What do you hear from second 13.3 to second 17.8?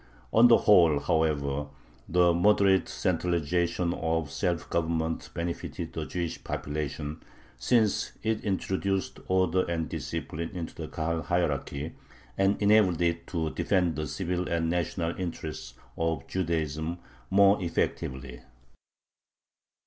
defend the civil and national interests of Judaism more